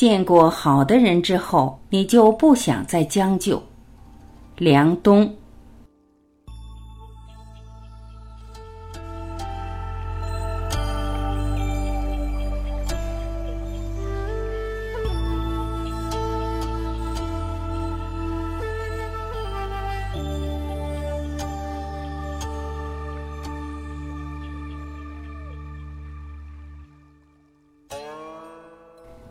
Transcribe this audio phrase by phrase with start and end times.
[0.00, 3.62] 见过好的人之后，你就不想再将就。
[4.56, 5.36] 梁冬。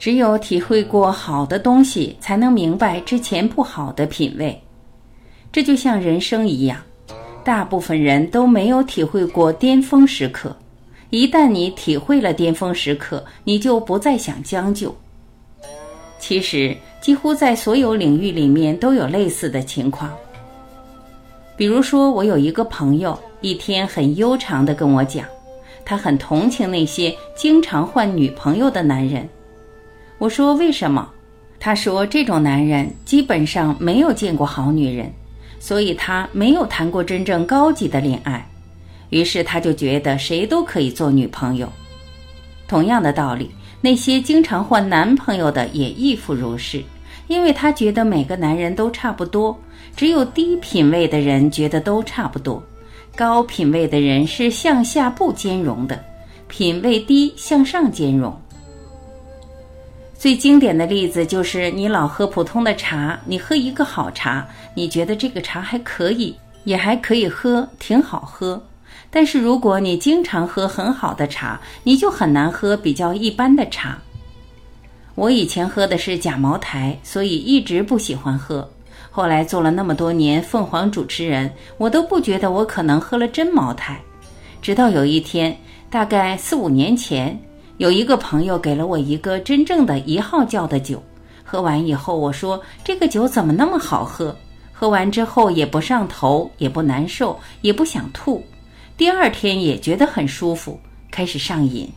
[0.00, 4.58] 只有体会过好的东西，才能明白之前不好的品味。
[5.52, 6.80] 这就像人生一样，
[7.44, 10.56] 大部分人都没有体会过巅峰时刻。
[11.10, 14.96] 一旦你体会了巅峰时刻，你就不再想将就。
[16.18, 20.10] 其实，几乎在所有领域里面都有类似的情况。
[21.56, 25.26] 比如说，我有一个朋友，一天很悠长的跟我讲，
[25.84, 29.28] 他很同情那些经常换女朋友的男人。
[30.20, 31.08] 我说为什么？
[31.58, 35.10] 他说这种男人基本上没有见过好女人，
[35.58, 38.46] 所以他没有谈过真正高级的恋爱，
[39.08, 41.66] 于是他就觉得谁都可以做女朋友。
[42.68, 46.84] 同样的道理，那些经常换男朋友的也亦复如是，
[47.26, 49.58] 因为他觉得每个男人都差不多，
[49.96, 52.62] 只有低品位的人觉得都差不多，
[53.16, 55.98] 高品位的人是向下不兼容的，
[56.46, 58.38] 品位低向上兼容。
[60.20, 68.62] 最经典的例子就是，你老喝普通的茶，你喝一个好茶，你觉得这个茶还可以，也还可以喝，挺好喝。
[69.10, 73.96] 但是如果你经常喝很好的茶，你就很难喝比较一般的茶。
[75.14, 78.70] 我以前喝的是假茅台，所以一直不喜欢喝。
[79.10, 83.98] 后来做了那么多年凤凰主持人，我都不觉得我可能喝了真茅台。
[84.60, 85.56] 直到有一天，
[85.88, 87.40] 大概四五年前。
[87.80, 91.02] 有一个朋友给了我一个真正的一号窖的酒，
[91.42, 94.36] 喝完以后我说这个酒怎么那么好喝？
[94.70, 98.44] 喝完之后也不上头，也不难受，也不想吐，
[98.98, 100.78] 第二天也觉得很舒服，
[101.10, 101.90] 开始上瘾。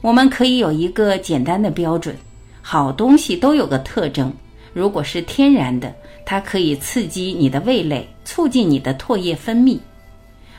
[0.00, 2.16] 我们可以有一个简单的标准：
[2.62, 4.32] 好东西都有个特征，
[4.72, 9.78] 如果是天然的，它可以刺激你的味蕾，促进你的唾液分泌。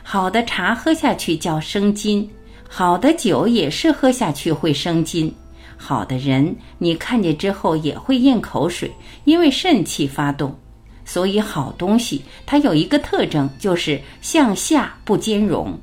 [0.04, 2.30] 好的茶喝下去叫生津。
[2.76, 5.32] 好的酒也是喝下去会生津，
[5.78, 8.92] 好的人你看见之后也会咽口水，
[9.26, 10.58] 因为肾气发动。
[11.06, 15.78] 所以好东西它有一个特征，就是向下不兼容。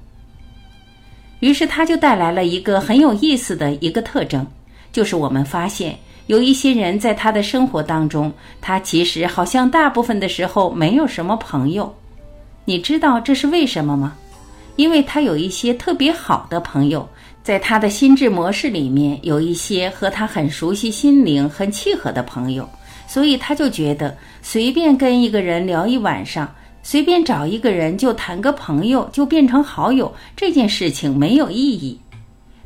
[1.38, 4.44] 于是它就带来了一个很有意思的一个特征，
[4.90, 5.96] 就是我们发现
[6.26, 11.94] 有一些人在他的生活当中，他其实好像大部分的时候没有什么朋友。
[12.64, 14.16] 你知道这是为什么吗？
[14.80, 17.06] 因为他有一些特别好的朋友，
[17.42, 22.66] 在他的心智模式里面有一些和他很熟悉、心灵很契合的朋友，
[23.06, 26.50] 所以他就觉得随便跟一个人聊一晚上，
[26.82, 32.00] 随便找一个人就谈个朋友就变成好友，这件事情没有意义。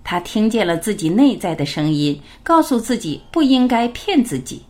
[0.05, 4.63] 他听见了自己内在的声音，告诉自己不应该骗自己。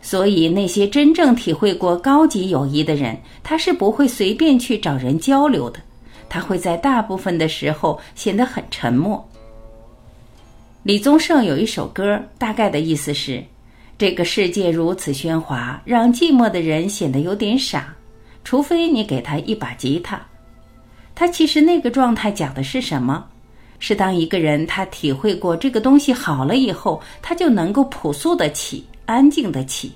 [0.00, 5.78] 所以那些真正体会过高级友谊的人，他是不会随便去找人交流的。
[6.28, 9.26] 他会在大部分的时候显得很沉默。
[10.82, 13.42] 李宗盛有一首歌，大概的意思是：
[13.96, 17.94] 这个世界如此喧哗，让寂寞的人显得有点傻。
[18.44, 20.20] 除非你给他一把吉他。
[21.14, 23.24] 他其实那个状态讲的是什么？
[23.78, 29.92] 是当一个人他体会过这个东西好了以后，他就能够朴素的起，安静的起。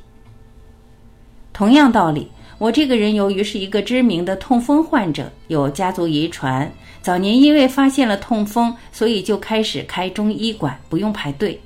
[1.52, 2.30] 同样道理。
[2.58, 6.70] 我这个人由于是一个知名的痛风患者，有家族遗传。
[7.00, 11.58] 早年因为发现了痛风，所以就开始开中医馆，不用排队。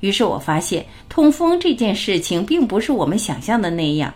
[0.00, 4.12] 于是我发现痛风这件事情并不是我们想象的那样。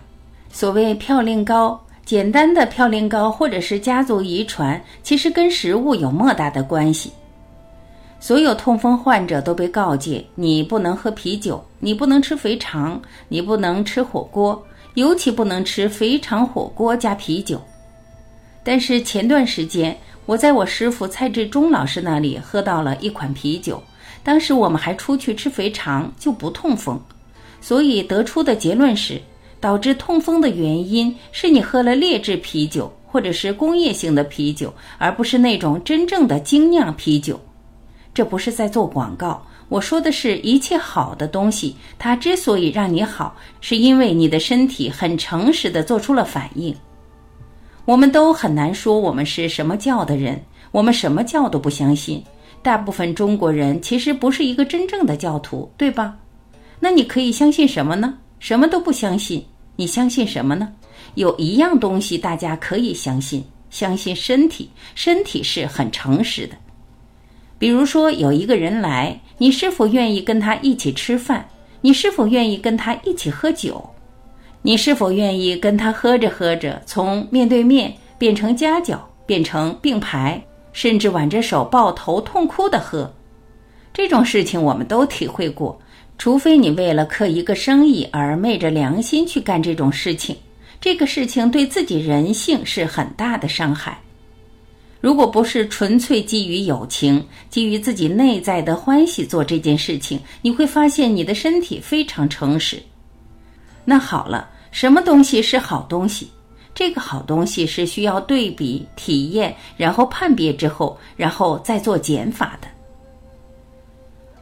[0.52, 7.10] 所谓嘌呤高，简单的嘌呤高或者是家族遗传，其实跟食物有莫大的关系。
[8.20, 14.62] 所有痛风患者都被告诫：你不能喝啤酒，你不能吃肥肠，你不能吃火锅。
[14.94, 17.60] 尤其不能吃肥肠火锅加啤酒。
[18.62, 19.96] 但是前段时间，
[20.26, 23.82] 我在我师傅蔡志忠老师那里喝到了一款啤酒，
[24.22, 27.00] 当时我们还出去吃肥肠，就不痛风。
[27.60, 29.20] 所以得出的结论是，
[29.60, 37.40] 导致痛风的原因是你喝了劣质啤酒或者是工业性的啤酒，而不是那种真正的精酿啤酒。
[38.12, 39.46] 这不是在做广告。
[39.70, 46.74] 我说的是一切好的东西，它之所以让你好，是因为你的身体很诚实的做出了反应。
[47.84, 52.22] 我们都很难说我们是什么教的人，我们什么教都不相信。
[52.62, 56.16] 大部分中国人其实不是一个真正的教徒，对吧？
[56.80, 58.18] 那你可以相信什么呢？
[58.40, 59.46] 什么都不相信。
[59.76, 60.68] 你相信什么呢？
[61.14, 64.68] 有一样东西大家可以相信，相信身体。
[64.94, 66.56] 身体是很诚实的。
[67.60, 71.46] 比如说，有一个人来，你是否愿意跟他一起吃饭？
[71.82, 73.90] 你是否愿意跟他一起喝酒？
[74.62, 80.42] 你是否愿意跟他喝着喝着，从面对面变成夹角，变成并排？
[80.72, 83.12] 甚至挽着手抱头痛哭的喝，
[83.92, 85.78] 这种事情我们都体会过。
[86.16, 90.34] 除非你为了刻一个生意而昧着良心去干这种事情，
[90.80, 93.98] 这个事情对自己人性是很大的伤害。
[95.00, 102.82] 如果不是纯粹基于友情、基于自己内在的欢喜做这件事情，你会发现你的身体非常诚实。
[103.84, 106.28] 那好了，什么东西是好东西？
[106.74, 112.68] 这个好东西是需要对比、体验，然后判别之后，然后再做减法的。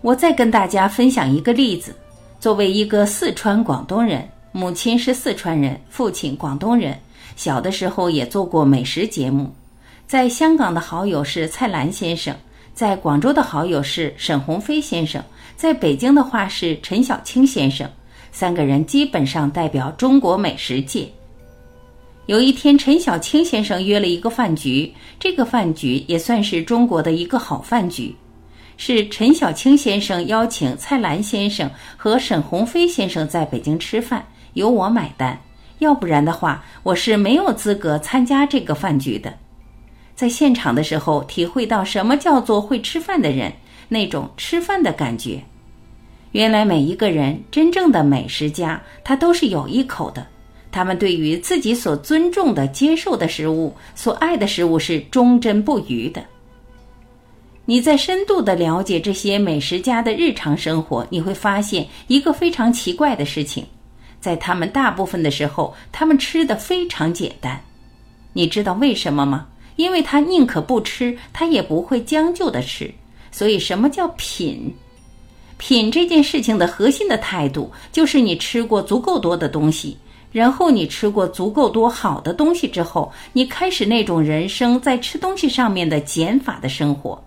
[0.00, 1.94] 我再跟大家分享一个例子：
[2.38, 6.98] 作为一个四川广东人，母亲是四川人，父亲广东人，
[7.34, 9.50] 小的时候也做过美食节目。
[10.08, 12.34] 在香港的好友是蔡澜先生，
[12.72, 15.22] 在广州的好友是沈鸿飞先生，
[15.54, 17.86] 在北京的话是陈小青先生，
[18.32, 21.06] 三个人基本上代表中国美食界。
[22.24, 24.90] 有一天，陈小青先生约了一个饭局，
[25.20, 28.16] 这个饭局也算是中国的一个好饭局，
[28.78, 35.38] 是陈小青先生邀请蔡澜先生和沈鸿飞先生在北京吃饭，由我买单。
[35.80, 39.30] 要不然的话，我是没有资格参加这个饭局的。
[40.18, 43.52] 在现场的时候，体会到什么叫做会吃饭的人
[43.88, 45.40] 那种吃饭的感觉。
[46.32, 50.26] 原来每一个人真正的美食家，他都是有一口的。
[50.72, 56.20] 他们对于自己所尊重的、接受的食物、所爱的食物是忠贞不渝的。
[57.64, 63.64] 你在深度的了解这些美食家的日常生活，你会发现一个非常奇怪的事情：
[64.18, 67.60] 在他们大部分的时候，他们吃的非常简单。
[68.32, 69.46] 你知道为什么吗？
[69.78, 72.92] 因为他宁可不吃，他也不会将就的吃。
[73.30, 74.74] 所以，什么叫品？
[75.56, 79.96] 品这件事情的核心的态度，就是你吃过足够多的东西。
[80.32, 87.22] 然后你吃过足够多好的东西之后，你开始那种人生在吃东西上面的减法的生活。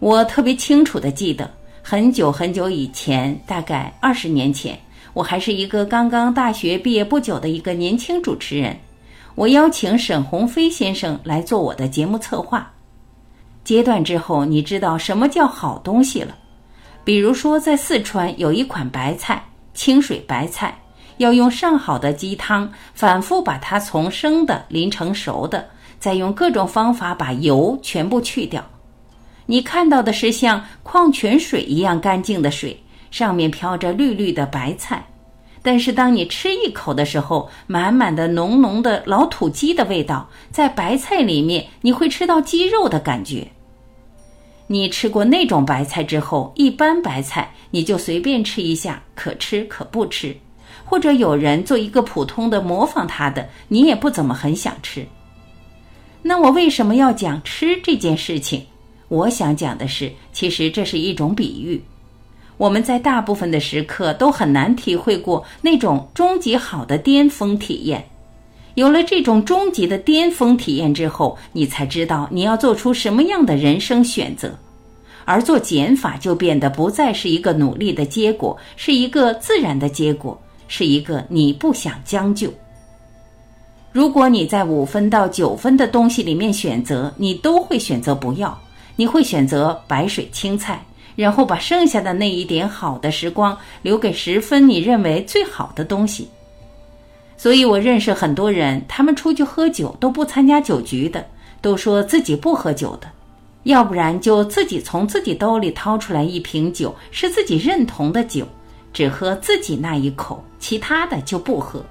[0.00, 1.48] 我特别清楚的记得，
[1.80, 4.76] 很久很久以前，大概二十年前，
[5.12, 8.76] 我还是一个刚刚大学毕业不久的一个年轻主持人。
[9.34, 12.70] 我邀请沈鸿飞先生来做我的节目策划。
[13.64, 16.34] 阶段之后，你知道什么叫好东西了？
[17.02, 20.76] 比如说，在四川有一款白菜，清水白菜。
[21.18, 25.64] 要用上好的鸡汤，反复把它从生的淋成熟的，
[26.00, 28.64] 再用各种方法把油全部去掉。
[29.46, 32.76] 你看到的是像矿泉水一样干净的水，
[33.10, 35.06] 上面飘着绿绿的白菜。
[35.64, 43.48] 但是当你吃一口的时候，满满的浓浓的老土鸡的味道，在白菜里面，你会吃到鸡肉的感觉。
[44.66, 50.36] 你吃过那种白菜之后，一般白菜你就随便吃一下，可吃可不吃。
[50.84, 55.06] 或者有人做一个普通的模仿他的，你也不怎么很想吃。
[56.20, 58.66] 那我为什么要讲吃这件事情？
[59.08, 61.82] 我想讲的是，其实这是一种比喻。
[62.56, 68.04] 我们在大部分的时刻都很难体会过那种终极好的巅峰体验。
[68.74, 74.56] 有了这种终极的巅峰体验之后，你才知道你要做出什么样的人生选择，
[75.24, 80.40] 而做减法就变得不再是一个努力的结果，是一个自然的结果。
[80.66, 82.52] 是一个你不想将就。
[83.92, 88.58] 如果你在五分到九分的东西里面选择，你都会选择不要，
[88.96, 90.82] 你会选择白水青菜，
[91.16, 96.28] 然后把剩下的那一点好的时光留给十分你认为最好的东西。
[97.36, 101.26] 所以我认识很多人，他们出去喝酒都不参加酒局的，
[101.60, 103.08] 都说自己不喝酒的，
[103.64, 108.46] 要不然就自己从自己兜里掏出来一瓶酒，是自己认同的酒。
[108.92, 111.84] 只喝自己那一口，其他的就不喝。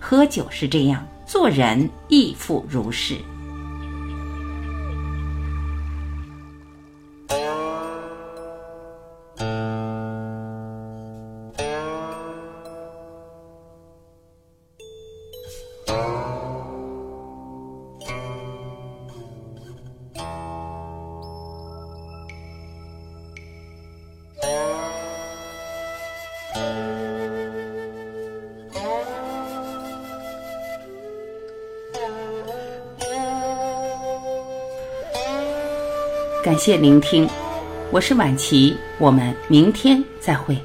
[0.00, 3.14] 喝酒是这样，做人亦复如是。
[36.46, 37.28] 感谢聆听，
[37.90, 40.56] 我是晚琪，我们明天再会。